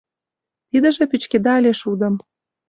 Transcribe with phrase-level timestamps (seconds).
[0.69, 2.15] Тидыже пӱчкеда ыле шудым».